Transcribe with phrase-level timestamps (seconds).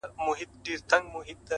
[0.17, 1.13] ماهېره که،